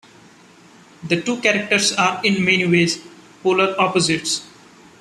[1.03, 3.03] The two characters are, in many ways,
[3.43, 4.41] polar opposites.